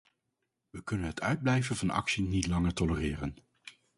We 0.69 0.81
kunnen 0.83 1.07
het 1.07 1.21
uitblijven 1.21 1.75
van 1.75 1.89
actie 1.89 2.23
niet 2.23 2.47
langer 2.47 2.73
tolereren. 2.73 3.35